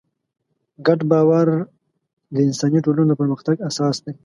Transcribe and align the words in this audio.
ګډ 0.87 0.99
باور 1.11 1.47
د 2.33 2.37
انساني 2.47 2.79
ټولنو 2.85 3.09
د 3.09 3.13
پرمختګ 3.21 3.55
اساس 3.69 3.95
دی. 4.03 4.13